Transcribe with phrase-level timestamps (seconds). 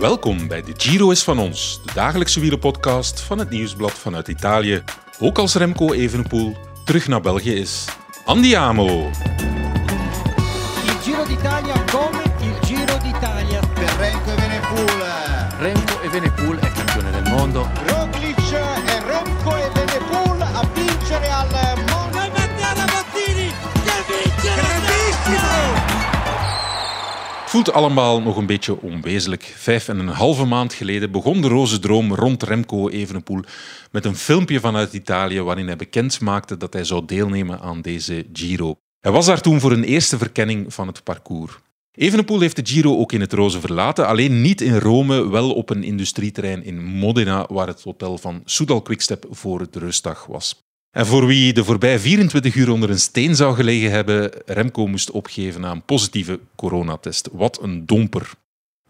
[0.00, 4.82] Welkom bij De Giro is van ons, de dagelijkse wielerpodcast van het Nieuwsblad vanuit Italië.
[5.18, 7.84] Ook als Remco Evenepoel terug naar België is.
[8.24, 9.10] Andiamo!
[10.84, 13.60] Il Giro d'Italia come il Giro d'Italia.
[13.74, 15.06] per Renko Evenepoel.
[15.58, 17.66] Remco Evenepoel è campione del mondo.
[27.64, 29.42] Voelt allemaal nog een beetje onwezenlijk.
[29.42, 33.40] Vijf en een halve maand geleden begon de roze droom rond Remco Evenepoel
[33.90, 38.26] met een filmpje vanuit Italië waarin hij bekend maakte dat hij zou deelnemen aan deze
[38.32, 38.74] Giro.
[39.00, 41.58] Hij was daar toen voor een eerste verkenning van het parcours.
[41.92, 45.70] Evenepoel heeft de Giro ook in het roze verlaten, alleen niet in Rome, wel op
[45.70, 50.67] een industrieterrein in Modena, waar het hotel van Soudal Quickstep voor de rustdag was.
[50.90, 55.10] En voor wie de voorbij 24 uur onder een steen zou gelegen hebben, Remco moest
[55.10, 57.28] opgeven na een positieve coronatest.
[57.32, 58.30] Wat een domper.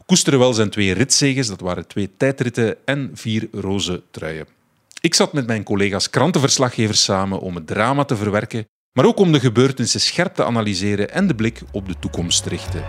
[0.06, 4.46] Koesteren wel zijn twee ritzeges, dat waren twee tijdritten en vier roze truien.
[5.00, 9.32] Ik zat met mijn collega's krantenverslaggevers samen om het drama te verwerken, maar ook om
[9.32, 12.84] de gebeurtenissen scherp te analyseren en de blik op de toekomst te richten.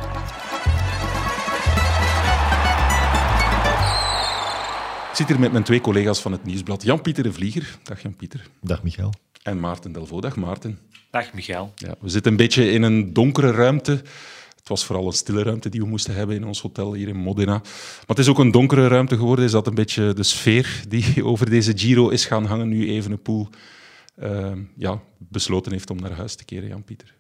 [5.20, 7.78] Zit hier met mijn twee collega's van het Nieuwsblad, Jan-Pieter de Vlieger.
[7.84, 8.48] Dag Jan-Pieter.
[8.62, 9.14] Dag Michael.
[9.44, 10.22] En Maarten Delvaux.
[10.22, 10.80] Dag Maarten.
[11.12, 11.72] Dag Michael.
[11.76, 13.92] Ja, we zitten een beetje in een donkere ruimte.
[14.56, 17.16] Het was vooral een stille ruimte die we moesten hebben in ons hotel hier in
[17.16, 17.52] Modena.
[17.54, 19.46] Maar het is ook een donkere ruimte geworden.
[19.46, 23.48] Is dat een beetje de sfeer die over deze Giro is gaan hangen nu Evenepoel
[24.24, 27.16] uh, ja, besloten heeft om naar huis te keren, Jan-Pieter?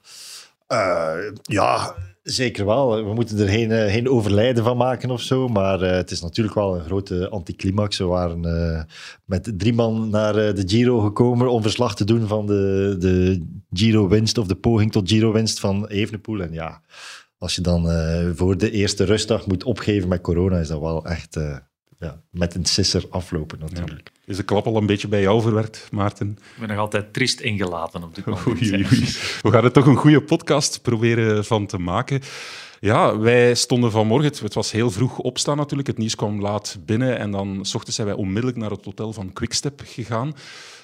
[0.67, 1.95] Uh, ja,
[2.33, 3.05] zeker wel.
[3.05, 5.47] We moeten er geen, uh, geen overlijden van maken of zo.
[5.47, 7.97] Maar uh, het is natuurlijk wel een grote anticlimax.
[7.97, 8.81] We waren uh,
[9.25, 14.37] met drie man naar de Giro gekomen om verslag te doen van de, de Giro-winst
[14.37, 16.41] of de poging tot Giro-winst van Evenepoel.
[16.41, 16.81] En ja,
[17.37, 17.87] als je dan
[18.35, 21.39] voor de eerste rustdag moet opgeven met corona, is dat wel echt
[21.99, 24.11] ja, met een sisser aflopen natuurlijk.
[24.29, 26.37] Is de klap al een beetje bij jou verwerkt, Maarten?
[26.53, 28.47] Ik ben nog altijd triest ingelaten op dit moment.
[28.47, 28.87] Oei, oei.
[29.41, 32.21] We gaan er toch een goede podcast proberen van te maken.
[32.79, 37.17] Ja, wij stonden vanmorgen, het was heel vroeg opstaan natuurlijk, het nieuws kwam laat binnen
[37.17, 40.33] en dan s ochtends zijn wij onmiddellijk naar het hotel van Quickstep gegaan.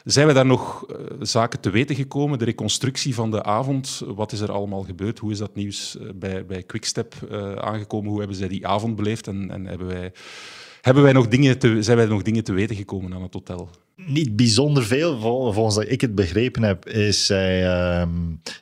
[0.04, 2.40] Zijn we daar nog uh, zaken te weten gekomen?
[2.40, 5.20] De reconstructie van de avond, wat is er allemaal gebeurd?
[5.20, 8.10] Hoe is dat nieuws uh, bij, bij Quickstep uh, aangekomen?
[8.10, 10.12] Hoe hebben zij die avond beleefd en, en hebben wij
[10.86, 13.70] hebben wij nog dingen te, zijn wij nog dingen te weten gekomen aan het hotel?
[13.96, 15.20] Niet bijzonder veel.
[15.22, 18.08] Volgens dat ik het begrepen heb, is zij uh,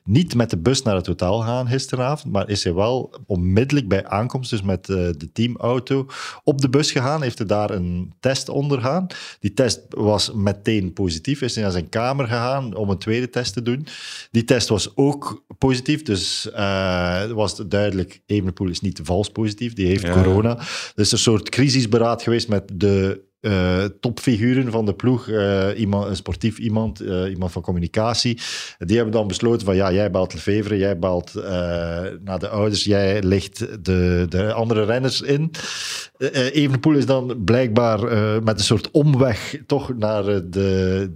[0.04, 4.06] niet met de bus naar het hotel gaan gisteravond, maar is hij wel onmiddellijk bij
[4.08, 6.08] aankomst, dus met uh, de teamauto,
[6.44, 7.22] op de bus gegaan.
[7.22, 9.08] Heeft hij daar een test ondergaan.
[9.40, 11.42] Die test was meteen positief.
[11.42, 13.88] Is hij naar zijn kamer gegaan om een tweede test te doen.
[14.32, 19.88] Die test was ook positief, dus uh, was duidelijk, Evenepoel is niet vals positief, die
[19.88, 20.14] heeft ja.
[20.14, 20.60] corona.
[20.96, 26.16] Dus een soort crisisberaad geweest met de uh, topfiguren van de ploeg, uh, iemand, een
[26.16, 28.40] sportief iemand, uh, iemand van communicatie.
[28.78, 31.34] Die hebben dan besloten van ja, jij belt Lefevre, jij belt
[32.24, 35.52] naar de ouders, jij legt de, de andere renners in.
[36.32, 38.00] Evenepoel is dan blijkbaar
[38.44, 41.10] met een soort omweg toch naar de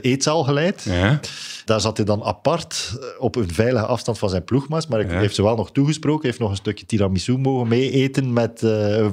[0.00, 0.82] eetzaal geleid.
[0.82, 1.20] Ja.
[1.64, 5.18] Daar zat hij dan apart op een veilige afstand van zijn ploegmaats, maar hij ja.
[5.18, 8.62] heeft ze wel nog toegesproken, heeft nog een stukje tiramisu mogen meeeten met,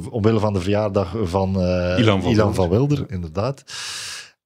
[0.10, 1.50] omwille van de verjaardag van
[1.98, 3.64] Ilan van Ilan van Wilder, inderdaad.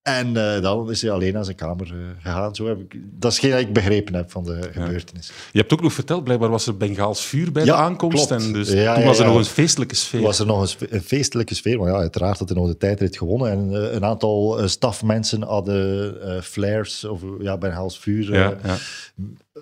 [0.08, 2.56] En uh, dan is hij alleen naar zijn kamer uh, gegaan.
[2.56, 5.32] Zo heb ik, dat is geen dat ik begrepen heb van de gebeurtenis.
[5.52, 8.28] Je hebt ook nog verteld, blijkbaar was er Bengaals vuur bij ja, de aankomst.
[8.28, 8.44] Klopt.
[8.44, 10.22] En dus ja, toen was er nog een feestelijke sfeer.
[10.22, 11.80] was er nog een, een feestelijke sfeer.
[11.80, 13.52] Maar ja, uiteraard had hij nog de tijdrit gewonnen.
[13.52, 18.58] En uh, een aantal stafmensen hadden flares of ja, Bengaals vuur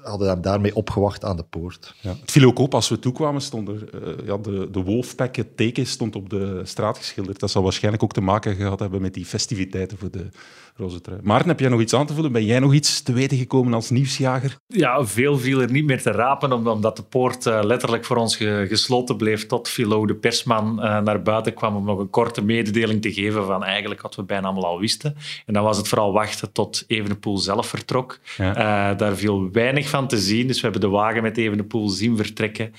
[0.01, 1.95] hadden hem daarmee opgewacht aan de poort.
[2.01, 2.15] Ja.
[2.21, 5.57] Het viel ook op, als we toekwamen, stond er, uh, ja, de, de Wolfpack, het
[5.57, 7.39] teken, stond op de straat geschilderd.
[7.39, 10.29] Dat zal waarschijnlijk ook te maken gehad hebben met die festiviteiten voor de
[10.75, 11.19] roze trui.
[11.23, 12.31] Maarten, heb jij nog iets aan te vullen?
[12.31, 14.57] Ben jij nog iets te weten gekomen als nieuwsjager?
[14.67, 18.35] Ja, veel viel er niet meer te rapen, omdat de poort uh, letterlijk voor ons
[18.35, 22.43] ge gesloten bleef tot Philo de persman uh, naar buiten kwam om nog een korte
[22.43, 25.15] mededeling te geven van eigenlijk wat we bijna allemaal al wisten.
[25.45, 28.19] En dan was het vooral wachten tot Evenepoel zelf vertrok.
[28.37, 28.93] Ja.
[28.93, 30.47] daar viel weinig van te zien.
[30.47, 32.73] Dus we hebben de wagen met Evenepoel zien vertrekken.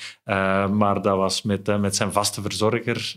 [0.72, 3.16] Maar dat was met, met zijn vaste verzorger,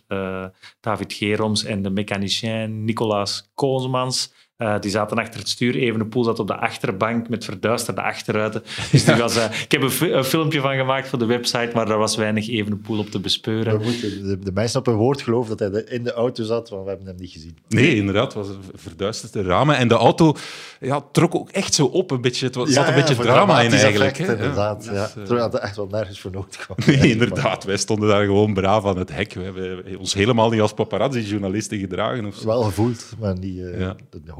[0.79, 4.33] David Geroms, en de mechanicien Nicolaas Koosmans.
[4.57, 5.75] Eh, die zaten achter het stuur.
[5.75, 8.63] Evenepoel zat op de achterbank met verduisterde achteruiten.
[8.91, 11.85] Dus die was, eh, ik heb een, een filmpje van gemaakt voor de website, maar
[11.85, 13.79] daar was weinig Evenepoel op te bespeuren.
[13.79, 16.43] We moeten de, de mensen op hun woord geloven dat hij de- in de auto
[16.43, 17.57] zat, want we hebben hem niet gezien.
[17.67, 19.75] Nee, inderdaad, het was een verduisterde ramen.
[19.77, 20.35] En de auto
[20.79, 22.45] ja, trok ook echt zo op een beetje.
[22.45, 24.17] Het was- zat een beetje drama in eigenlijk.
[24.19, 24.85] effect, inderdaad.
[24.85, 26.77] Ja, Ja, Terwijl het echt wel nergens voor nodig kwam.
[26.85, 27.63] Nee, inderdaad.
[27.63, 29.33] Wij stonden daar gewoon braaf aan het hek.
[29.33, 32.25] We hebben ons helemaal niet als paparazzi-journalisten gedragen.
[32.25, 32.45] Of zo.
[32.45, 33.95] Wel gevoeld, maar niet, eh, Ja.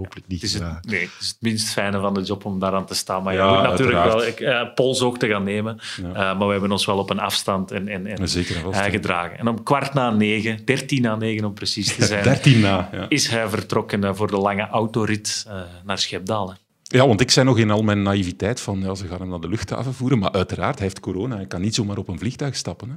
[0.08, 0.90] Dat- hopelijk niet Het is, het, gedragen.
[0.90, 3.24] nee, het is het minst fijne van de job om daaraan te staan.
[3.24, 4.14] Maar je moet natuurlijk uiteraard.
[4.14, 5.80] wel ik, eh, pols ook te gaan nemen.
[6.02, 6.08] Ja.
[6.08, 9.38] Eh, maar we hebben ons wel op een afstand en, en, en, eh, gedragen.
[9.40, 12.90] En om kwart na negen, dertien na negen om precies te zijn, 13 na.
[12.92, 13.06] Ja.
[13.10, 16.50] is hij vertrokken eh, voor de lange autorit eh, naar Schepdaal.
[16.50, 16.56] hè.
[16.98, 19.40] ja, want ik zei nog in al mijn naïviteit van ja, ze gaan hem naar
[19.40, 20.20] de luchthaven voeren.
[20.20, 21.36] Maar uiteraard, hij heeft corona.
[21.36, 22.90] Hij kan niet zomaar op een vliegtuig stappen.
[22.90, 22.96] Hè.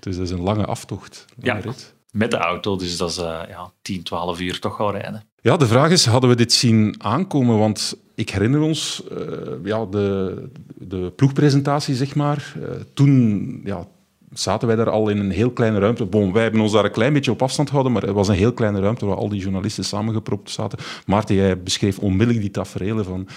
[0.00, 1.24] Dus dat is een lange aftocht.
[1.40, 1.64] Lange Ja.
[1.64, 1.93] rit.
[2.14, 5.22] Met de auto, dus dat is eh, ja, 10, 12 uur toch wel rijden.
[5.40, 7.58] Ja, de vraag is, hadden we dit zien aankomen?
[7.58, 9.18] Want ik herinner ons eh,
[9.64, 10.36] ja, de,
[10.74, 12.54] de ploegpresentatie, zeg maar.
[12.62, 13.86] Eh, toen ja,
[14.32, 16.08] zaten wij daar al in een heel kleine ruimte.
[16.32, 18.52] Wij hebben ons daar een klein beetje op afstand gehouden, maar het was een heel
[18.52, 20.78] kleine ruimte waar al die journalisten samengepropt zaten.
[21.06, 23.28] Maarten, jij beschreef onmiddellijk die tafereelen van...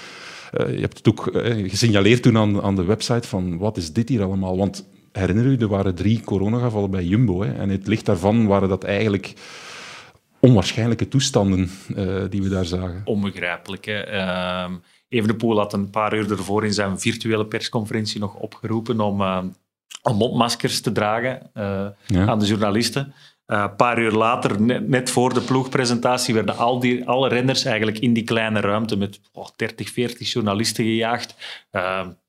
[0.52, 1.30] je hebt het ook
[1.68, 4.58] gesignaleerd toen aan, aan de website van wat is dit hier allemaal?
[4.58, 4.86] Want
[5.18, 7.42] herinner u, er waren drie coronagevallen bij Jumbo.
[7.42, 9.34] Hè, en in het licht daarvan waren dat eigenlijk
[10.40, 13.02] onwaarschijnlijke toestanden eh, die we daar zagen.
[13.06, 13.86] Onbegrijpelijk.
[13.86, 14.00] Hè?
[14.00, 14.74] Ehm,
[15.10, 19.22] Evenepoel had een paar uur ervoor in zijn virtuele persconferentie nog opgeroepen om,
[20.02, 22.28] om mondmaskers te dragen eh, Ja.
[22.28, 23.14] aan de journalisten.
[23.46, 28.00] Een paar uur later, net, net voor de ploegpresentatie, werden al die, alle renners eigenlijk
[28.00, 31.36] in die kleine ruimte met oh, 30, 40 journalisten gejaagd.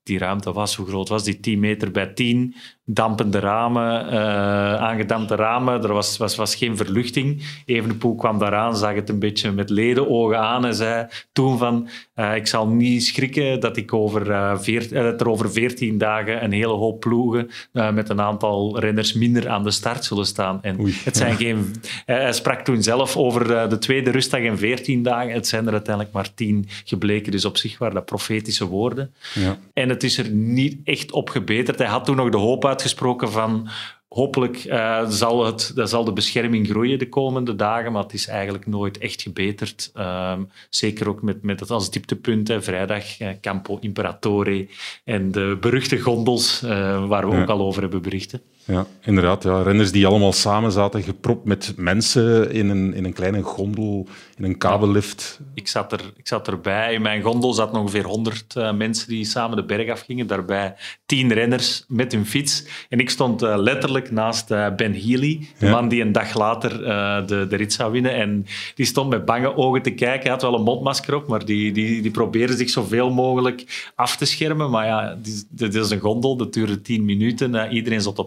[0.09, 1.39] Die ruimte was, hoe groot was die?
[1.39, 2.55] 10 meter bij 10.
[2.85, 5.83] Dampende ramen, eh, aangedampte ramen.
[5.83, 7.43] Er was, was, was geen verluchting.
[7.65, 12.35] Evenepoel kwam daaraan, zag het een beetje met ledenogen aan en zei toen van eh,
[12.35, 16.51] ik zal niet schrikken dat, ik over, eh, veert- dat er over 14 dagen een
[16.51, 20.59] hele hoop ploegen met een aantal renners minder aan de start zullen staan.
[20.61, 20.93] En Oei.
[21.03, 21.75] het zijn geen,
[22.05, 25.33] hij sprak toen zelf over de tweede rustdag en 14 dagen.
[25.33, 27.31] Het zijn er uiteindelijk maar 10 gebleken.
[27.31, 29.13] Dus op zich waren dat profetische woorden.
[29.33, 29.57] Ja.
[29.73, 31.77] En het is er niet echt op gebeterd.
[31.77, 33.69] Hij had toen nog de hoop uitgesproken van...
[34.09, 38.27] Hopelijk eh, zal, het, dat zal de bescherming groeien de komende dagen, maar het is
[38.27, 39.91] eigenlijk nooit echt gebeterd.
[39.93, 44.67] Ehm, zeker ook met, met het als dieptepunt, hè, vrijdag, eh, Campo Imperatore
[45.03, 47.41] en de beruchte gondels, eh, waar we Ja.
[47.41, 48.41] ook al over hebben berichten.
[48.65, 49.43] Ja, inderdaad.
[49.43, 49.61] Ja.
[49.61, 54.07] Renners die allemaal samen zaten, gepropt met mensen in een, in een kleine gondel,
[54.37, 55.39] in een kabellift.
[55.53, 56.93] Ik zat, er, ik zat erbij.
[56.93, 60.27] In mijn gondel zaten ongeveer 100 eh, mensen die samen de berg afgingen.
[60.27, 60.75] Daarbij
[61.05, 62.65] 10 renners met hun fiets.
[62.89, 65.71] En ik stond eh, letterlijk naast eh, Ben Healy, de Ja.
[65.71, 66.77] man die een dag later
[67.27, 68.13] de, de rit zou winnen.
[68.13, 68.45] En
[68.75, 70.21] die stond met bange ogen te kijken.
[70.21, 74.17] Hij had wel een mondmasker op, maar die, die, die probeerde zich zoveel mogelijk af
[74.17, 74.69] te schermen.
[74.69, 75.17] Maar ja,
[75.49, 77.71] dit is een gondel, dat duurde 10 minuten.
[77.71, 78.17] Iedereen zat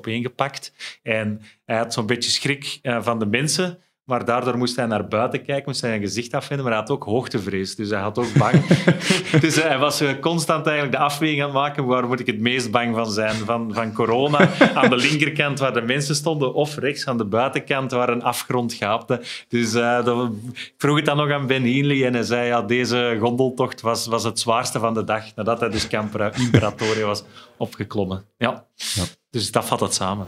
[1.03, 3.83] En hij had zo'n beetje schrik eh, van de mensen.
[4.05, 6.91] Maar daardoor moest hij naar buiten kijken, moest hij een gezicht afvinden, maar hij had
[6.91, 7.77] ook hoogtevrees.
[7.77, 8.67] Dus hij had ook bang.
[9.41, 11.85] dus hij was eh, constant eigenlijk de afweging aan het maken.
[11.85, 13.35] Waar moet ik het meest bang van zijn?
[13.35, 17.91] Van, van corona aan de linkerkant waar de mensen stonden, of rechts aan de buitenkant
[17.91, 19.23] waar een afgrond gaapte.
[19.49, 22.63] Dus eh, dat, ik vroeg het dan nog aan Ben Heenley en hij zei, ja,
[22.63, 27.25] deze gondeltocht was, was het zwaarste van de dag, nadat hij dus Campera Imperatore was
[27.57, 28.25] opgeklommen.
[28.39, 28.67] Ja.
[28.77, 29.05] Ja.
[29.31, 30.27] Dus dat vat het samen.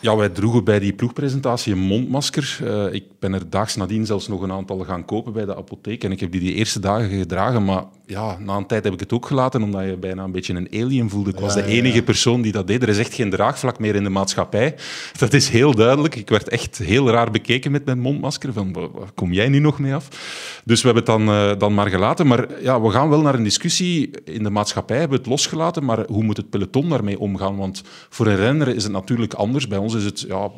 [0.00, 2.58] Ja, wij droegen bij die ploegpresentatie een mondmasker.
[2.64, 6.04] Eh, ik ben er daags nadien zelfs nog een aantal gaan kopen bij de apotheek.
[6.04, 7.64] En ik heb die die eerste dagen gedragen.
[7.64, 10.54] Maar ja, na een tijd heb ik het ook gelaten, omdat je bijna een beetje
[10.54, 11.30] een alien voelde.
[11.30, 11.66] Ik was de ja.
[11.66, 12.82] enige persoon die dat deed.
[12.82, 14.74] Er is echt geen draagvlak meer in de maatschappij.
[15.18, 16.16] Dat is heel duidelijk.
[16.16, 18.52] Ik werd echt heel raar bekeken met mijn mondmasker.
[18.52, 20.08] Van, waar waar kom jij nu nog mee af?
[20.64, 22.26] Dus we hebben het dan, eh, dan maar gelaten.
[22.26, 24.10] Maar ja, we gaan wel naar een discussie.
[24.24, 27.56] In de maatschappij hebben we het losgelaten, maar hoe moet het peloton daarmee omgaan?
[27.56, 29.68] Want voor een renner is het natuurlijk anders.
[29.68, 30.50] Bij ons is het, ja,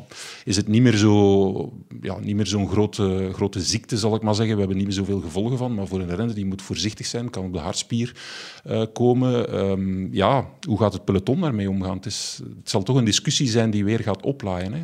[0.43, 4.35] is het niet meer zo, ja, niet meer zo'n grote, grote ziekte, zal ik maar
[4.35, 4.53] zeggen.
[4.53, 5.73] We hebben niet meer zoveel gevolgen van.
[5.73, 8.15] Maar voor een renner die moet voorzichtig zijn, kan op de hartspier
[8.63, 9.49] eh, komen.
[9.49, 11.95] Ehm, ja, hoe gaat het peloton daarmee omgaan?
[11.95, 14.73] Het, is, het zal toch een discussie zijn die weer gaat oplaaien.
[14.73, 14.83] Hè?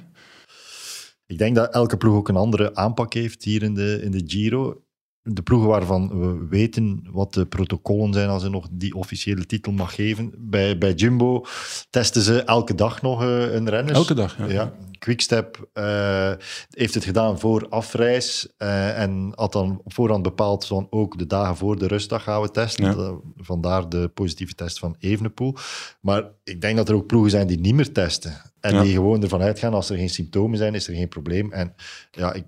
[1.25, 4.23] Ik denk dat elke ploeg ook een andere aanpak heeft hier in de, in de
[4.25, 4.81] Giro.
[5.23, 9.71] De ploegen waarvan we weten wat de protocollen zijn als ze nog die officiële titel
[9.71, 10.33] mag geven.
[10.37, 11.45] Bij, bij Jumbo
[11.89, 13.95] testen ze elke dag nog eh, een renner.
[13.95, 14.45] Elke dag, ja.
[14.45, 14.73] Ja.
[14.99, 16.31] Quickstep eh,
[16.69, 21.27] heeft het gedaan voor afreis eh, en had dan op voorhand bepaald van ook de
[21.27, 22.85] dagen voor de rustdag gaan we testen.
[22.85, 23.15] Ja.
[23.37, 25.55] Vandaar de positieve test van Evenepoel.
[26.01, 28.41] Maar ik denk dat er ook ploegen zijn die niet meer testen.
[28.59, 28.81] En Ja.
[28.81, 31.51] die gewoon ervan uitgaan, als er geen symptomen zijn, is er geen probleem.
[31.51, 31.73] En
[32.11, 32.45] ja, ik,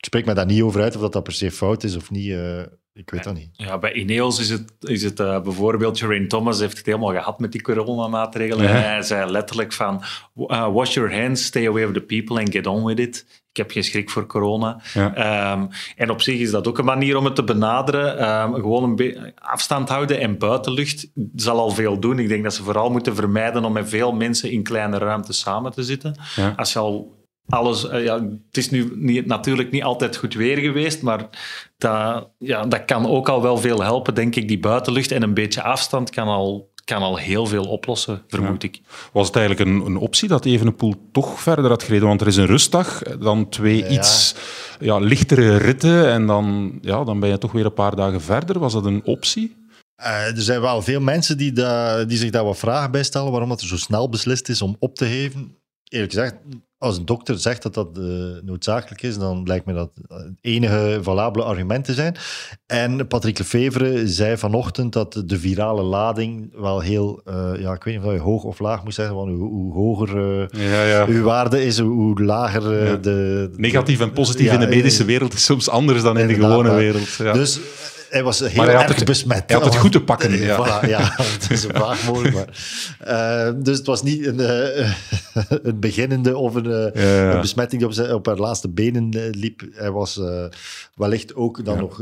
[0.00, 2.10] ik spreek me daar niet over uit of dat, dat per se fout is of
[2.10, 2.30] niet.
[2.30, 2.60] eh,
[2.92, 3.48] Ik weet dat niet.
[3.52, 7.40] Ja, bij Ineos is het, is het uh, bijvoorbeeld, Geraint Thomas heeft het helemaal gehad
[7.40, 8.64] met die coronamaatregelen.
[8.64, 8.70] Ja.
[8.70, 10.02] Hij zei letterlijk van,
[10.36, 13.26] uh, wash your hands, stay away from the people and get on with it.
[13.50, 14.80] Ik heb geen schrik voor corona.
[14.94, 15.52] Ja.
[15.52, 18.28] Um, en op zich is dat ook een manier om het te benaderen.
[18.42, 22.18] Um, gewoon een afstand houden en buitenlucht zal al veel doen.
[22.18, 25.72] Ik denk dat ze vooral moeten vermijden om met veel mensen in kleine ruimtes samen
[25.72, 26.16] te zitten.
[26.36, 26.52] Ja.
[26.56, 27.18] Als je al
[27.50, 27.84] alles...
[27.84, 28.14] Uh, ja,
[28.46, 31.28] het is nu niet, natuurlijk niet altijd goed weer geweest, maar
[31.78, 34.48] dat, ja, dat kan ook al wel veel helpen, denk ik.
[34.48, 38.68] Die buitenlucht en een beetje afstand kan al kan al heel veel oplossen, vermoed Ja.
[38.68, 38.80] ik.
[39.12, 42.08] Was het eigenlijk een, een optie dat Evenepoel toch verder had gereden?
[42.08, 43.88] Want er is een rustdag, dan twee Ja.
[43.88, 44.34] iets
[44.80, 48.58] ja, lichtere ritten en dan, ja, dan ben je toch weer een paar dagen verder.
[48.58, 49.56] Was dat een optie?
[50.00, 53.30] Uh, er zijn wel veel mensen die, da, die zich daar wat vragen bij stellen
[53.30, 55.56] waarom dat er zo snel beslist is om op te geven.
[55.88, 56.34] Eerlijk gezegd,
[56.80, 58.04] als een dokter zegt dat dat uh,
[58.42, 62.16] noodzakelijk is, dan lijkt me dat het enige valabele argument te zijn.
[62.66, 67.96] En Patrick Lefevre zei vanochtend dat de virale lading wel heel, uh, ja, ik weet
[67.96, 71.06] niet of je hoog of laag moet zeggen, want hoe, hoe hoger uh, ja, ja.
[71.06, 72.96] uw waarde is, hoe lager ja.
[72.96, 73.50] de...
[73.56, 77.08] Negatief en positief in de medische wereld is soms anders dan in de gewone wereld.
[77.08, 77.32] Ja.
[77.32, 77.60] Dus
[78.10, 79.42] hij was heel hij erg het, besmet.
[79.46, 80.30] Hij had het goed te pakken.
[80.40, 82.12] Ja, voilà, ja dat is een vaag.
[82.32, 82.48] Maar,
[83.08, 84.38] uh, dus het was niet een,
[84.80, 84.92] uh,
[85.62, 87.34] een beginnende of een, ja.
[87.34, 89.62] een besmetting die op, zijn, op haar laatste benen liep.
[89.72, 90.20] Hij was
[90.94, 92.00] wellicht ook dan nog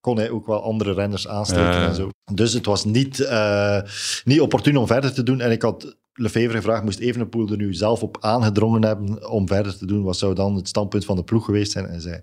[0.00, 2.10] kon hij ook wel andere renners aansteken en zo.
[2.32, 3.80] Dus het was niet, uh,
[4.24, 5.40] niet opportun om verder te doen.
[5.40, 9.78] En ik had Lefevre gevraagd, moest Evenepoel er nu zelf op aangedrongen hebben om verder
[9.78, 10.02] te doen?
[10.02, 11.86] Wat zou dan het standpunt van de ploeg geweest zijn?
[11.86, 12.20] En zei,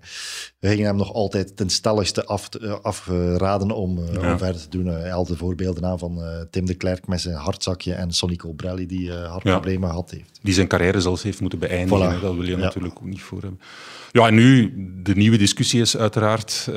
[0.58, 2.48] we gingen hem nog altijd ten stelligste af,
[2.82, 4.32] afraden om, Ja.
[4.32, 4.86] om verder te doen.
[4.86, 8.36] Uh, hij haalde voorbeelden aan van uh, Tim de Klerk met zijn hartzakje en Sonny
[8.36, 10.38] Colbrelli die uh, hartproblemen gehad heeft.
[10.42, 12.18] Die zijn carrière zelfs heeft moeten beëindigen.
[12.18, 12.20] Voilà.
[12.20, 12.56] Dat wil je Ja.
[12.56, 13.60] natuurlijk ook niet voor hebben.
[14.12, 14.72] Ja, en nu,
[15.02, 16.74] de nieuwe discussie is uiteraard, uh,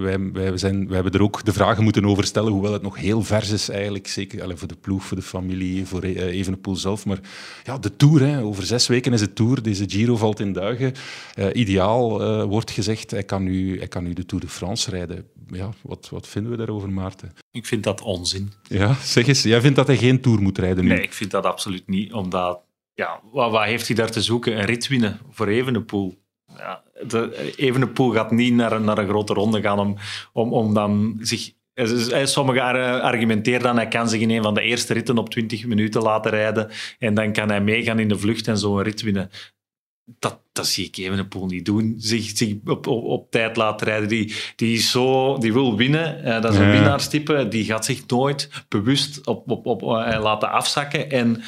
[0.00, 2.96] wij, wij, zijn, wij hebben er ook de vragen moeten over stellen, hoewel het nog
[2.98, 6.76] heel vers is eigenlijk, zeker allez, voor de ploeg, voor de familie, voor uh, Evenepoel
[6.76, 7.06] zelf.
[7.06, 7.20] Maar
[7.64, 10.92] ja, de Tour, hè, over zes weken is het Tour, deze Giro valt in duigen.
[11.38, 14.90] Uh, ideaal uh, wordt gezegd, hij kan, nu, hij kan nu de Tour de France
[14.90, 15.26] rijden.
[15.46, 17.32] Ja, wat, wat vinden we daarover, Maarten?
[17.50, 18.52] Ik vind dat onzin.
[18.62, 20.90] Ja, zeg eens, jij vindt dat hij geen Tour moet rijden nu?
[20.90, 22.60] Nee, ik vind dat absoluut niet, omdat,
[22.94, 24.58] ja, wat, wat heeft hij daar te zoeken?
[24.58, 26.20] Een rit winnen voor Evenepoel.
[26.56, 29.96] Ja, de, Evenepoel gaat niet naar, naar een grote ronde gaan om,
[30.32, 31.52] om, om dan zich...
[32.24, 32.62] Sommigen
[33.02, 36.30] argumenteren dan, hij kan zich in een van de eerste ritten op 20 minuten laten
[36.30, 39.30] rijden en dan kan hij meegaan in de vlucht en zo een rit winnen.
[40.18, 41.94] Dat, dat zie ik Evenepoel niet doen.
[41.98, 44.08] Zich, zich op, op, op tijd laten rijden.
[44.08, 46.18] Die, die, zo, die wil winnen.
[46.26, 46.72] Uh, dat is een Ja.
[46.72, 47.48] winnaarstype.
[47.48, 51.10] Die gaat zich nooit bewust op, op, op, uh, laten afzakken.
[51.10, 51.42] En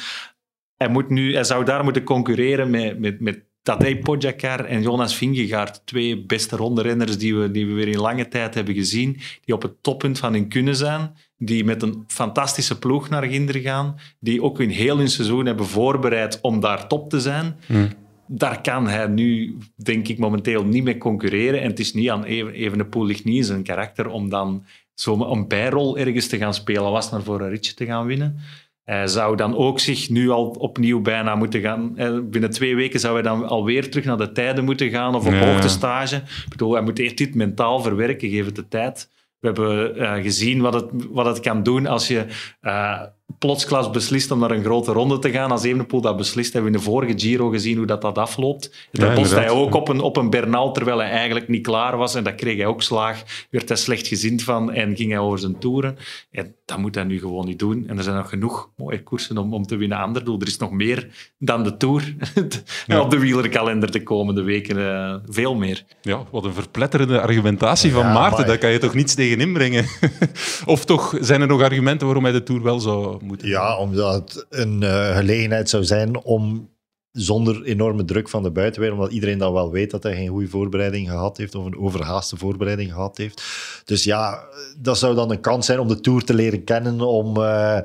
[0.75, 5.15] hij, moet nu, hij zou daar moeten concurreren met, met, met Tadej Pogacar en Jonas
[5.15, 9.55] Vingegaard, twee beste rondrenners die we, die we weer in lange tijd hebben gezien, die
[9.55, 13.95] op het toppunt van hun kunnen zijn, die met een fantastische ploeg naar Ginder gaan,
[14.19, 17.55] die ook in heel hun seizoen hebben voorbereid om daar top te zijn.
[17.65, 17.89] Hmm.
[18.27, 21.61] Daar kan hij nu, denk ik, momenteel niet mee concurreren.
[21.61, 25.47] En het is niet aan Evenepoel ligt niet in zijn karakter om dan zo een
[25.47, 28.39] bijrol ergens te gaan spelen, was naar voor een ritje te gaan winnen.
[28.85, 31.93] Hij zou dan ook zich nu al opnieuw bijna moeten gaan.
[32.29, 35.33] Binnen twee weken zou hij dan alweer terug naar de tijden moeten gaan of op
[35.33, 35.51] Ja.
[35.51, 36.15] hoogtestage.
[36.15, 39.09] Ik bedoel, hij moet eerst dit mentaal verwerken, geef het de tijd.
[39.39, 42.25] We hebben uh, gezien wat het, wat het kan doen als je
[42.61, 43.01] uh,
[43.39, 45.51] plotsklaps beslist om naar een grote ronde te gaan.
[45.51, 48.87] Als Evenepoel dat beslist, hebben we in de vorige Giro gezien hoe dat, dat afloopt.
[48.91, 51.97] Ja, Daar bost hij ook op een, op een Bernal, terwijl hij eigenlijk niet klaar
[51.97, 52.15] was.
[52.15, 53.23] En dat kreeg hij ook slaag.
[53.49, 55.97] Werd hij slecht gezind van en ging hij over zijn toeren.
[56.31, 57.83] En dat moet hij nu gewoon niet doen.
[57.87, 59.97] En er zijn nog genoeg mooie koersen om, om te winnen.
[59.97, 61.07] Anderdoel, er is nog meer
[61.39, 62.15] dan de Tour
[62.87, 62.99] Ja.
[63.01, 64.77] op de wielerkalender de komende weken.
[64.77, 65.83] Uh, veel meer.
[66.01, 68.37] Ja, wat een verpletterende argumentatie van Ja, Maarten.
[68.37, 69.85] maar- Daar kan je toch niets tegen inbrengen?
[70.65, 74.13] of toch zijn er nog argumenten waarom hij de Tour wel zou moeten Ja, omdat
[74.13, 76.73] het een eh, gelegenheid zou zijn om
[77.11, 80.47] zonder enorme druk van de buitenwereld, omdat iedereen dan wel weet dat hij geen goede
[80.47, 83.43] voorbereiding gehad heeft of een overhaaste voorbereiding gehad heeft.
[83.85, 84.43] Dus ja,
[84.77, 87.79] dat zou dan een kans zijn om de Tour te leren kennen, om eh,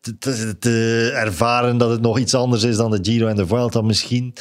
[0.00, 3.46] te, te- te ervaren dat het nog iets anders is dan de Giro en de
[3.46, 4.34] Vuelta misschien.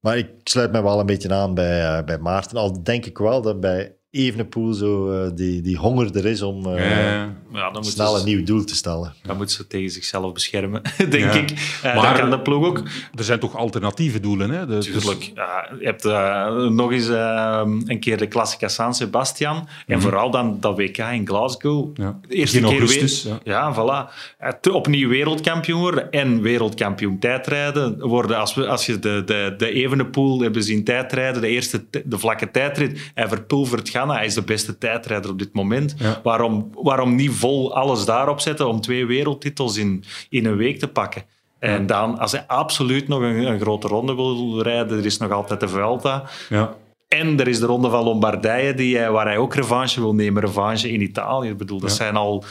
[0.00, 2.56] Maar ik sluit me wel een beetje aan bij, eh, bij Maarten.
[2.56, 6.66] Al denk ik wel dat bij Evenepoel zo eh, die, die honger er is om
[6.66, 7.34] eh, Ja.
[7.52, 9.14] Ja, dan moet snel ze- een nieuw doel te stellen.
[9.22, 11.32] Dan moet ze tegen zichzelf beschermen, denk Ja.
[11.32, 11.50] ik.
[11.50, 12.82] Uh, Maar- dat kan de ploeg ook.
[13.14, 14.66] Er zijn toch alternatieve doelen, hè?
[14.66, 15.30] De- dus- Tuurlijk.
[15.34, 19.68] Ja, je hebt eh, nog eens eh, een keer de Classica San Sebastian.
[19.86, 21.90] En vooral dan dat WK in Glasgow.
[21.92, 22.02] Mhm.
[22.02, 22.18] Ja.
[22.28, 23.52] De eerste keer augustus, weer- ja.
[23.52, 24.14] ja, voilà.
[24.38, 28.36] Eh, te- opnieuw wereldkampioen worden en wereldkampioen tijdrijden worden.
[28.38, 32.18] Als, we, als je de, de, de Evenepoel hebben zien tijdrijden, de eerste t- de
[32.18, 34.14] vlakke tijdrit, hij verpulvert Ganna.
[34.20, 35.94] Hij is de beste tijdrijder op dit moment.
[35.98, 36.20] Ja.
[36.22, 40.88] Waarom, waarom niet vol alles daarop zetten om twee wereldtitels in, in een week te
[40.88, 41.22] pakken?
[41.58, 45.30] En dan, als hij absoluut nog een, een grote ronde wil rijden, er is nog
[45.30, 46.24] altijd de Vuelta.
[46.48, 46.74] Ja.
[47.08, 50.42] En er is de ronde van Lombardije, die, hij- waar hij ook revanche wil nemen.
[50.42, 51.48] Revanche in Italië.
[51.48, 51.96] Ik bedoel, dat Ja.
[51.96, 52.44] zijn al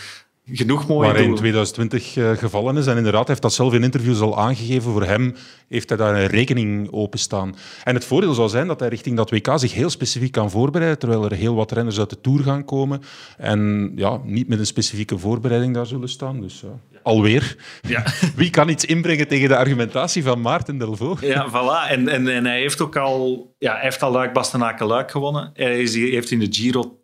[0.51, 1.37] genoeg mooie Waar hij in doelen.
[1.37, 2.87] 2020 eh, gevallen is.
[2.87, 4.91] En inderdaad, hij heeft dat zelf in interviews al aangegeven.
[4.91, 5.35] Voor hem
[5.67, 7.55] heeft hij daar een rekening openstaan.
[7.83, 10.99] En het voordeel zou zijn dat hij richting dat WK zich heel specifiek kan voorbereiden,
[10.99, 13.01] terwijl er heel wat renners uit de Tour gaan komen.
[13.37, 16.41] En ja, niet met een specifieke voorbereiding daar zullen staan.
[16.41, 17.55] Dus ja, alweer.
[17.81, 18.03] Ja.
[18.35, 21.21] Wie kan iets inbrengen tegen de argumentatie van Maarten Delvaux?
[21.21, 21.91] Ja, voilà.
[21.91, 25.49] En, en, en hij heeft ook al, ja, hij heeft al Luik Bastenaken Luik gewonnen.
[25.53, 26.99] Hij is, hij heeft in de Giro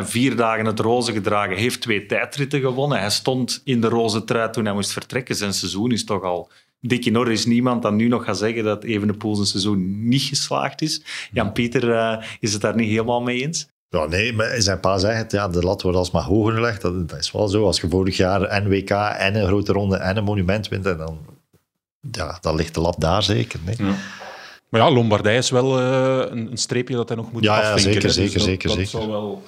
[0.00, 2.98] vier dagen het roze gedragen, heeft twee tijdritten gewonnen.
[2.98, 5.36] Hij stond in de roze trui toen hij moest vertrekken.
[5.36, 7.32] Zijn seizoen is toch al dik in orde.
[7.32, 11.02] Is niemand dat nu nog gaat zeggen dat Evenepoel zijn seizoen niet geslaagd is.
[11.32, 13.68] Jan-Pieter eh, is het daar niet helemaal mee eens.
[13.88, 16.82] Ja, nee, maar zijn pa zegt, ja, de lat wordt alsmaar hoger gelegd.
[16.82, 17.64] Dat, dat is wel zo.
[17.64, 21.18] Als je vorig jaar NWK en een grote ronde en een monument wint, en dan,
[22.10, 23.60] ja, dan ligt de lat daar zeker.
[23.64, 23.94] Nee?
[24.68, 27.72] Maar ja, Lombardij is wel eh, een, een streepje dat hij nog moet Ja, ja,
[27.72, 27.82] afvinken.
[27.82, 28.06] zeker, hè.
[28.06, 28.90] Dus zeker, dat- zeker, dat zeker.
[28.90, 29.42] zal wel...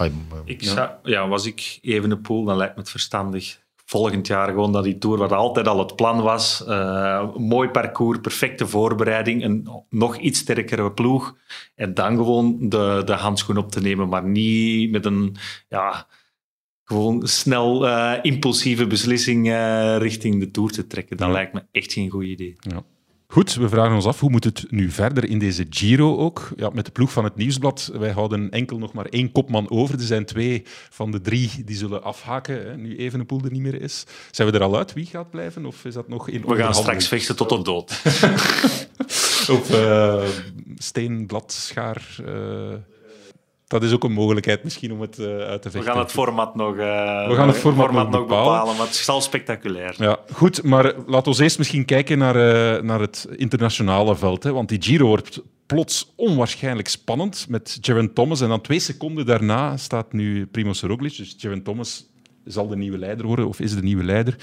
[0.44, 0.70] Ik Ja.
[0.74, 3.58] zou, ja, was ik Evenepoel, dan lijkt me het verstandig.
[3.84, 6.64] Volgend jaar gewoon dat die Tour, wat altijd al het plan was.
[6.66, 11.36] eh, mooi parcours, perfecte voorbereiding, een nog iets sterkere ploeg.
[11.74, 15.36] En dan gewoon de, de handschoen op te nemen, maar niet met een
[15.68, 16.06] ja,
[16.84, 21.16] gewoon snel eh, impulsieve beslissing eh, richting de Tour te trekken.
[21.16, 21.32] Dat Ja.
[21.32, 22.56] lijkt me echt geen goed idee.
[22.58, 22.82] Ja.
[23.32, 26.48] Goed, we vragen ons af hoe moet het nu verder in deze Giro ook?
[26.56, 29.94] Ja, met de ploeg van het Nieuwsblad, wij houden enkel nog maar één kopman over.
[29.94, 33.82] Er zijn twee van de drie die zullen afhaken, hè, nu Evenepoel er niet meer
[33.82, 34.04] is.
[34.30, 36.74] Zijn we er al uit wie gaat blijven of is dat nog in We gaan
[36.74, 37.90] straks vechten tot op dood.
[39.50, 40.28] Of eh
[40.76, 42.16] steen, blad, schaar.
[42.26, 42.74] eh,
[43.68, 45.92] dat is ook een mogelijkheid misschien om het eh, uit te We vechten.
[45.92, 48.26] gaan het format nog, eh, We gaan het format nog nog bepalen.
[48.26, 49.94] bepalen, maar het is al spectaculair.
[49.98, 54.42] Ja, goed, maar laten we eerst misschien kijken naar, eh, naar het internationale veld.
[54.42, 58.40] Hè, want die Giro wordt plots onwaarschijnlijk spannend met Geraint Thomas.
[58.40, 61.16] En dan twee seconden daarna staat nu Primoz Roglic.
[61.16, 62.06] Dus Geraint Thomas
[62.44, 64.36] zal de nieuwe leider worden, of is de nieuwe leider.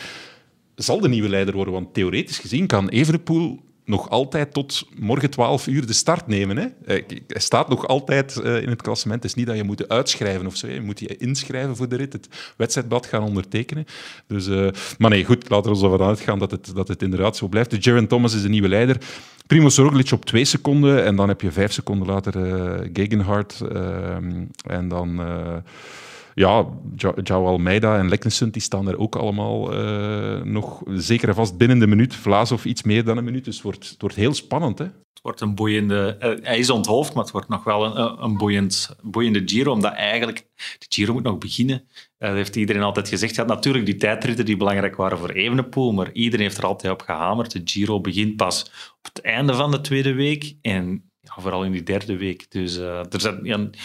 [0.75, 5.67] Zal de nieuwe leider worden, want theoretisch gezien kan Evenepoel nog altijd tot morgen 12
[5.67, 6.57] uur de start nemen.
[6.57, 6.65] Hè?
[6.85, 9.23] Eh, Hij staat nog altijd eh, in het klassement.
[9.23, 10.67] Het is niet dat je moet uitschrijven of zo.
[10.67, 13.85] Je moet je inschrijven voor de rit, het wedstrijdblad gaan ondertekenen.
[14.27, 14.67] Dus, eh,
[14.97, 17.69] maar nee, goed, laten we ervan uitgaan dat het, dat het inderdaad zo blijft.
[17.69, 18.97] Dus Jaron Thomas is de nieuwe leider.
[19.47, 24.45] Primoz Roglic op twee seconden en dan heb je vijf seconden later eh Gegenhardt ehm,
[24.67, 25.21] en dan...
[26.35, 26.65] eh, ja,
[27.23, 31.79] João Almeida en Leknesund die staan er ook allemaal eh, nog zeker en vast binnen
[31.79, 32.15] de minuut.
[32.15, 33.45] Vlaas of iets meer dan een minuut.
[33.45, 34.77] Dus het wordt, wordt heel spannend.
[34.77, 34.85] Hè?
[34.85, 36.15] Het wordt een boeiende...
[36.19, 39.93] eh, hij is onthoofd, maar het wordt nog wel een, een boeiend, boeiende Giro, omdat
[39.93, 40.47] eigenlijk...
[40.55, 41.87] De Giro moet nog beginnen.
[42.17, 43.35] Eh, dat heeft iedereen altijd gezegd.
[43.35, 47.01] Ja, natuurlijk die tijdritten die belangrijk waren voor Evenepoel, maar iedereen heeft er altijd op
[47.01, 47.51] gehamerd.
[47.51, 48.63] De Giro begint pas
[48.97, 52.51] op het einde van de tweede week en vooral in die derde week.
[52.51, 53.75] Dus eh, er zijn...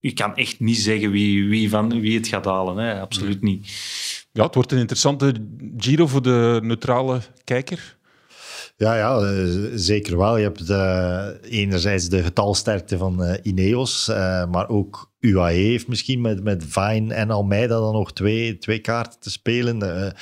[0.00, 2.76] je kan echt niet zeggen wie, wie, van, wie het gaat halen.
[2.76, 3.00] Hè.
[3.00, 3.66] Absoluut niet.
[4.32, 5.32] Ja, het wordt een interessante
[5.76, 7.96] Giro voor de neutrale kijker.
[8.76, 10.36] Ja, ja eh, zeker wel.
[10.36, 16.20] Je hebt eh, enerzijds de getalsterkte van eh, Ineos, eh, maar ook UAE heeft misschien
[16.20, 19.82] met, met Vine en Almeida dan nog twee, twee kaarten te spelen.
[19.82, 20.12] Eh,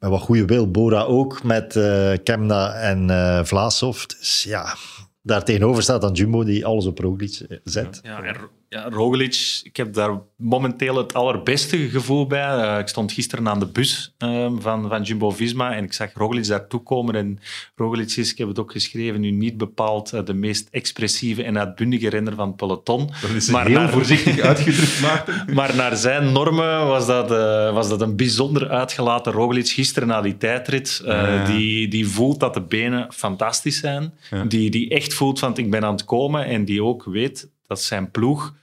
[0.00, 0.70] met wat goede wil.
[0.70, 4.04] Bora ook met eh, Kemna en eh Vlaasov.
[4.04, 4.76] Dus ja,
[5.22, 8.00] daar tegenover staat dan Jumbo die alles op Roglic zet.
[8.02, 8.36] Ja, en
[8.72, 12.42] ja, Roglic, ik heb daar momenteel het allerbeste gevoel bij.
[12.74, 16.46] Eh, ik stond gisteren aan de bus ehm, van, van Jumbo-Visma en ik zag Roglic
[16.46, 17.14] daartoe komen.
[17.14, 17.38] En
[17.76, 21.58] Roglic is, ik heb het ook geschreven, nu niet bepaald eh, de meest expressieve en
[21.58, 23.10] uitbundige renner van het peloton.
[23.20, 25.54] Dat is Maar heel naar- voorzichtig uitgedrukt, Maarten.
[25.54, 30.20] Maar naar zijn normen was dat, eh, was dat een bijzonder uitgelaten Roglic gisteren na
[30.20, 31.02] die tijdrit.
[31.04, 31.44] Ja.
[31.44, 34.14] die, die voelt dat de benen fantastisch zijn.
[34.30, 34.44] Ja.
[34.44, 36.44] Die, die echt voelt van ik ben aan het komen.
[36.46, 38.54] En die ook weet dat zijn ploeg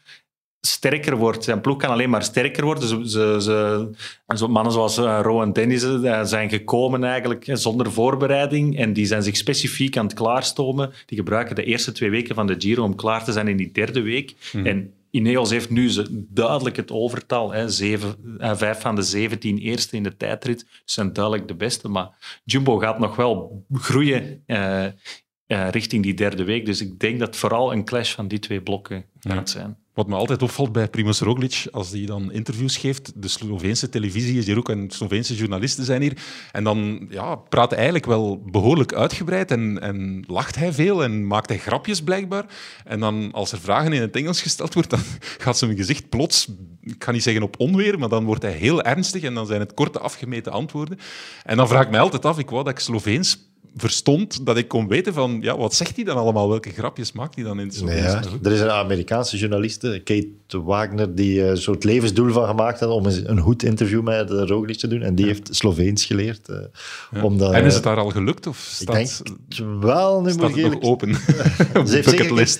[0.61, 1.43] sterker wordt.
[1.43, 3.09] Zijn ploeg kan alleen maar sterker worden.
[3.09, 8.77] Ze, ze, mannen zoals eh, Rowan Dennis eh, zijn gekomen eigenlijk eh, zonder voorbereiding.
[8.77, 10.91] En die zijn zich specifiek aan het klaarstomen.
[11.05, 13.71] Die gebruiken de eerste twee weken van de Giro om klaar te zijn in die
[13.71, 14.35] derde week.
[14.63, 17.51] En Ineos heeft nu duidelijk het overtal.
[17.51, 17.69] Hè.
[17.69, 21.87] Zeven, vijf van de zeventien eerste in de tijdrit zijn duidelijk de beste.
[21.87, 24.43] Maar Jumbo gaat nog wel groeien
[25.47, 26.65] richting die derde week.
[26.65, 29.77] Dus ik denk dat vooral een clash van die twee blokken gaat zijn.
[29.99, 34.37] Wat me altijd opvalt bij Primoz Roglic, als hij dan interviews geeft, de Sloveense televisie
[34.37, 36.17] is hier ook en Sloveense journalisten zijn hier,
[36.51, 41.27] en dan ja, praat hij eigenlijk wel behoorlijk uitgebreid en, en lacht hij veel en
[41.27, 42.45] maakt hij grapjes blijkbaar.
[42.85, 45.01] En dan als er vragen in het Engels gesteld wordt, dan
[45.43, 46.47] gaat zijn gezicht plots,
[46.81, 49.59] ik ga niet zeggen op onweer, maar dan wordt hij heel ernstig en dan zijn
[49.59, 50.99] het korte afgemeten antwoorden.
[51.43, 54.67] En dan vraag ik mij altijd af, ik wou dat ik Sloveens verstond, dat ik
[54.67, 56.49] kon weten van, ja, wat zegt hij dan allemaal?
[56.49, 57.71] Welke grapjes maakt hij dan in?
[57.85, 62.89] Ja, er is een Amerikaanse journaliste, Kate Wagner, die een soort levensdoel van gemaakt had
[62.89, 65.01] om een goed interview met Roglic te doen.
[65.01, 66.49] En die heeft Sloveens geleerd.
[66.49, 66.57] Uh,
[67.11, 67.23] Ja.
[67.23, 68.47] omdat, en is het daar al gelukt?
[68.47, 69.23] Of ik staat,
[69.57, 72.59] denk wel, nu staat moet het ik nog open op Ze de heeft zeker?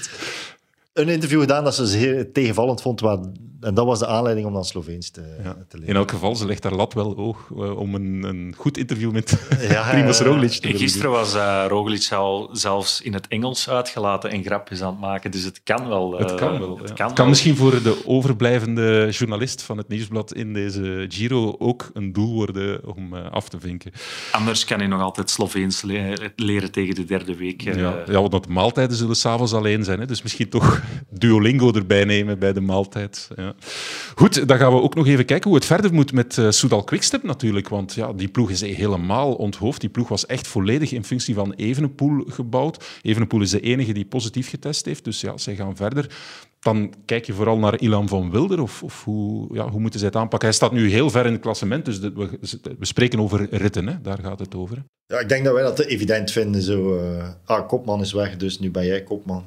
[0.99, 2.99] Een interview gedaan dat ze zeer tegenvallend vond.
[2.99, 3.17] Waar,
[3.61, 5.57] en dat was de aanleiding om dan Sloveens te, Ja.
[5.67, 5.89] te leren.
[5.89, 9.11] In elk geval, ze legt daar lat wel hoog eh, om een, een goed interview
[9.11, 13.27] met Ja, Primoz Roglic te En willen gisteren was eh Roglic al zelfs in het
[13.27, 15.31] Engels uitgelaten en grapjes aan het maken.
[15.31, 16.09] Dus het kan wel.
[16.09, 16.19] doen.
[16.19, 16.77] Het eh, kan wel.
[16.77, 16.93] Het ja.
[16.93, 17.25] kan, Het kan wel.
[17.27, 22.95] misschien voor de overblijvende journalist van het nieuwsblad in deze Giro ook een doel worden
[22.95, 23.91] om eh, af te vinken.
[24.31, 27.65] Anders kan hij nog altijd Sloveens le- leren tegen de derde week.
[27.65, 27.75] eh.
[27.75, 29.99] Ja, ja, want de maaltijden zullen s'avonds alleen zijn.
[29.99, 30.05] Hè?
[30.05, 33.29] Dus misschien toch Duolingo erbij nemen bij de maaltijd.
[33.35, 33.53] Ja.
[34.15, 36.83] Goed, dan gaan we ook nog even kijken hoe het verder moet met eh Soudal
[36.83, 37.69] Quickstep natuurlijk.
[37.69, 39.81] Want ja, die ploeg is helemaal onthoofd.
[39.81, 42.99] Die ploeg was echt volledig in functie van Evenepoel gebouwd.
[43.01, 45.03] Evenepoel is de enige die positief getest heeft.
[45.03, 46.09] Dus ja, zij gaan verder.
[46.59, 48.61] Dan kijk je vooral naar Ilan van Wilder.
[48.61, 50.47] Of, of hoe, ja, hoe moeten zij het aanpakken?
[50.47, 51.85] Hij staat nu heel ver in het klassement.
[51.85, 53.87] Dus we, spreken over ritten.
[53.87, 54.01] Hè?
[54.01, 54.83] Daar gaat het over.
[55.05, 56.61] Ja, ik denk dat wij dat evident vinden.
[56.61, 59.43] Zo, eh, ah, kopman is weg, dus nu ben jij kopman.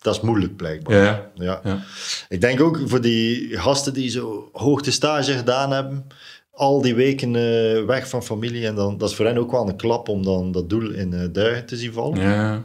[0.00, 0.96] Dat is moeilijk, blijkbaar.
[0.96, 1.30] Ja.
[1.34, 1.60] Ja.
[1.64, 1.82] Ja.
[2.28, 6.06] Ik denk ook voor die gasten die zo hoogtestage gedaan hebben,
[6.50, 9.68] al die weken eh, weg van familie, en dan, dat is voor hen ook wel
[9.68, 12.20] een klap om dan dat doel in eh duigen te zien vallen.
[12.20, 12.64] Ja.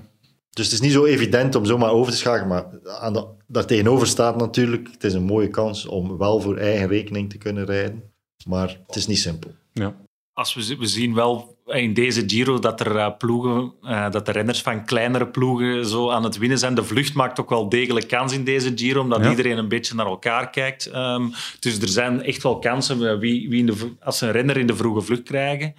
[0.49, 2.65] Dus het is niet zo evident om zomaar over te schakelen, maar
[2.99, 6.87] aan de, daar tegenover staat natuurlijk, het is een mooie kans om wel voor eigen
[6.87, 8.03] rekening te kunnen rijden,
[8.47, 9.51] maar het is niet simpel.
[9.73, 9.95] Ja.
[10.33, 14.31] Als we, we zien wel in deze Giro dat er eh, ploegen, eh, dat de
[14.31, 16.75] renners van kleinere ploegen zo aan het winnen zijn.
[16.75, 19.29] De vlucht maakt ook wel degelijk kans in deze Giro, omdat Ja.
[19.29, 20.85] iedereen een beetje naar elkaar kijkt.
[20.85, 21.27] Ehm,
[21.59, 24.67] dus er zijn echt wel kansen, wie, wie in de, als ze een renner in
[24.67, 25.75] de vroege vlucht krijgen,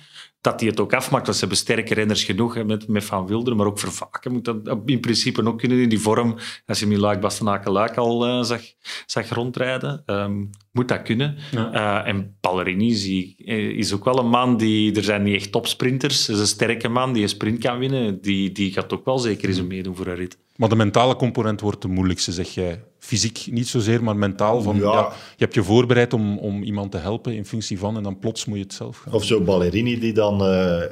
[0.46, 1.24] dat die het ook afmaakt.
[1.24, 4.44] Want ze hebben sterke renners genoeg, hè, met, met Van Wilder, maar ook Vervaken moet
[4.44, 6.37] dat in principe ook kunnen in die vorm.
[6.66, 8.61] Als je hem in Luik Bastenaken Luik al eh, zag,
[9.06, 11.37] zag rondrijden, ehm, moet dat kunnen.
[11.50, 11.72] Ja.
[11.72, 14.96] Eh, en Ballerini zie, eh, is ook wel een man die...
[14.96, 16.26] Er zijn niet echt topsprinters.
[16.26, 18.20] Het is een sterke man die een sprint kan winnen.
[18.20, 20.38] Die, die gaat ook wel zeker eens meedoen voor een rit.
[20.56, 22.82] Maar de mentale component wordt de moeilijkste, zeg jij.
[22.98, 24.62] Fysiek niet zozeer, maar mentaal.
[24.62, 24.92] Van, Ja.
[24.92, 25.08] ja.
[25.36, 28.44] je hebt je voorbereid om, om iemand te helpen in functie van, en dan plots
[28.44, 29.12] moet je het zelf gaan.
[29.12, 30.82] Of zo Ballerini die dan eh,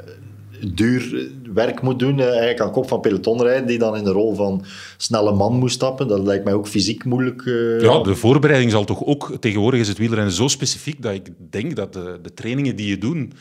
[0.75, 4.11] duur werk moet doen, eh, eigenlijk aan kop van peloton rijden, die dan in de
[4.11, 4.65] rol van
[4.97, 6.09] snelle man moet stappen.
[6.09, 7.43] Dat lijkt mij ook fysiek moeilijk.
[7.47, 9.37] eh, Ja, de voorbereiding zal toch ook...
[9.41, 12.99] Tegenwoordig is het wielrennen zo specifiek dat ik denk dat de, de trainingen die je
[12.99, 13.35] doet,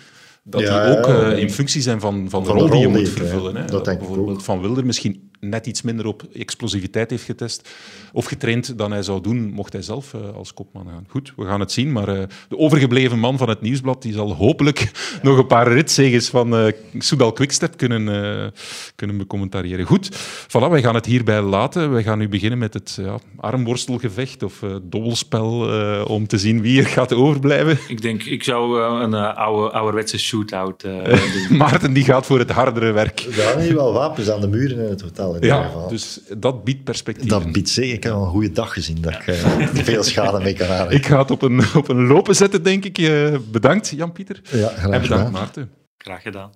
[0.43, 2.88] dat Ja, die ook in functie zijn van, van de Van de rol die je
[2.88, 3.55] moet vervullen.
[3.55, 3.65] Hè.
[3.65, 4.43] Dat denk ik Bijvoorbeeld ook.
[4.43, 7.69] Van Wilder misschien net iets minder op explosiviteit heeft getest
[8.13, 11.06] of getraind dan hij zou doen, mocht hij zelf eh, als kopman gaan.
[11.08, 14.34] Goed, we gaan het zien, maar eh, de overgebleven man van het Nieuwsblad die zal
[14.34, 18.47] hopelijk nog een paar ritzeges van eh Soudal Quickstep kunnen, eh,
[18.95, 19.86] kunnen becommentariëren.
[19.86, 20.10] Goed,
[20.47, 21.91] voilà, wij gaan het hierbij laten.
[21.91, 26.62] Wij gaan nu beginnen met het ja, armworstelgevecht of eh, dobbelspel eh, om te zien
[26.62, 27.77] wie er gaat overblijven.
[27.88, 31.03] Ik denk, ik zou een eh, oude, ouderwetse shootout eh
[31.47, 31.58] doen.
[31.58, 33.19] Maarten die gaat voor het hardere werk.
[33.19, 35.33] Er hangen hier wel wapens aan de muren in het hotel.
[35.36, 35.88] In ieder Ja, geval.
[35.88, 37.30] dus dat biedt perspectief.
[37.30, 37.93] Dat biedt zeker.
[37.93, 39.36] Ik heb een goede dag gezien dat ik eh,
[39.89, 40.93] veel schade mee kan halen.
[40.93, 42.98] Ik ga het op een, op een lopen zetten, denk ik.
[42.98, 44.41] Eh, bedankt, Jan-Pieter.
[44.52, 45.32] Ja, graag En bedankt, gedaan.
[45.32, 45.69] Maarten.
[45.98, 46.52] Graag gedaan.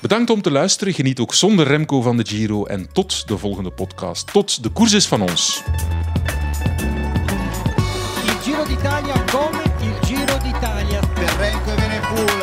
[0.00, 0.94] Bedankt om te luisteren.
[0.94, 2.64] Geniet ook zonder Remco van de Giro.
[2.64, 4.32] En tot de volgende podcast.
[4.32, 5.62] Tot de koers is van ons.
[8.26, 11.00] Il Giro d'Italia come il Giro d'Italia.
[11.14, 12.38] per Renko e Benepool.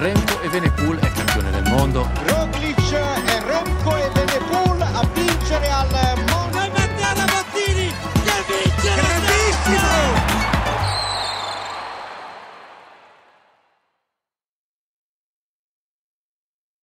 [0.00, 2.06] Remco Evenepoel è campione del mondo.